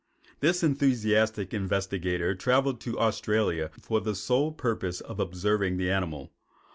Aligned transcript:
This 0.39 0.63
enthusiastic 0.63 1.53
investigator 1.53 2.33
traveled 2.33 2.81
to 2.81 2.97
Australia 2.97 3.69
for 3.79 4.01
the 4.01 4.15
sole 4.15 4.51
purpose 4.51 4.99
of 4.99 5.19
observing 5.19 5.77
the 5.77 5.91
animal. 5.91 6.31